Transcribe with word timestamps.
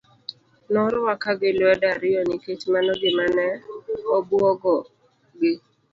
Norwaka 0.71 1.29
gi 1.39 1.49
lwedo 1.57 1.85
ariyo 1.93 2.21
nikech 2.27 2.63
mano 2.73 2.91
gima 3.01 3.25
ne 3.35 3.47
obuogo 4.15 4.73
gi. 5.39 5.51